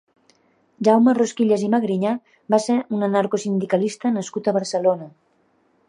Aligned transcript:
Jaume 0.87 1.13
Rosquillas 1.17 1.65
i 1.67 1.69
Magrinyà 1.75 2.13
va 2.55 2.61
ser 2.65 2.79
un 2.99 3.09
anarcosindicalista 3.11 4.15
nascut 4.19 4.49
a 4.53 4.57
Barcelona. 4.59 5.13